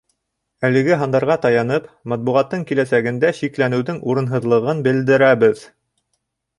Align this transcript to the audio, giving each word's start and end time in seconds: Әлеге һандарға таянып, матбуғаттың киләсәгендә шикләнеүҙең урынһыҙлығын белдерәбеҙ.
Әлеге 0.69 0.95
һандарға 1.01 1.35
таянып, 1.43 1.91
матбуғаттың 2.15 2.65
киләсәгендә 2.73 3.33
шикләнеүҙең 3.43 4.03
урынһыҙлығын 4.11 4.85
белдерәбеҙ. 4.91 5.67